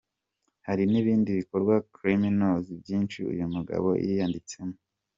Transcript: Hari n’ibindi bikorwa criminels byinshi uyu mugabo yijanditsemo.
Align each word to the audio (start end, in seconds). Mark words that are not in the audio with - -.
Hari 0.67 0.83
n’ibindi 0.91 1.29
bikorwa 1.39 1.73
criminels 1.95 2.67
byinshi 2.81 3.17
uyu 3.33 3.45
mugabo 3.53 3.87
yijanditsemo. 4.05 4.75